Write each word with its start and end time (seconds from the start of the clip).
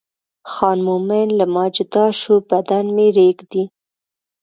خان 0.51 0.77
مومن 0.87 1.27
له 1.39 1.45
ما 1.55 1.65
جدا 1.75 2.05
شو 2.19 2.33
بدن 2.49 2.85
مې 2.95 3.07
رېږدي. 3.17 3.63